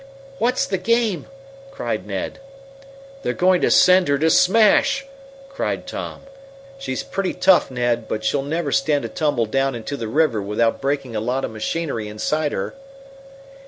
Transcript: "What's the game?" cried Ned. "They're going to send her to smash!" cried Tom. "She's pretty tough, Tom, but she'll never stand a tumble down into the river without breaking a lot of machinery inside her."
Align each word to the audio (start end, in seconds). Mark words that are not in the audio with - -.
"What's 0.39 0.65
the 0.65 0.79
game?" 0.79 1.27
cried 1.69 2.07
Ned. 2.07 2.39
"They're 3.21 3.33
going 3.35 3.61
to 3.61 3.69
send 3.69 4.07
her 4.07 4.17
to 4.17 4.31
smash!" 4.31 5.05
cried 5.47 5.85
Tom. 5.85 6.23
"She's 6.79 7.03
pretty 7.03 7.35
tough, 7.35 7.69
Tom, 7.69 8.05
but 8.07 8.23
she'll 8.25 8.41
never 8.41 8.71
stand 8.71 9.05
a 9.05 9.09
tumble 9.09 9.45
down 9.45 9.75
into 9.75 9.95
the 9.95 10.07
river 10.07 10.41
without 10.41 10.81
breaking 10.81 11.15
a 11.15 11.19
lot 11.21 11.45
of 11.45 11.51
machinery 11.51 12.07
inside 12.07 12.51
her." 12.51 12.73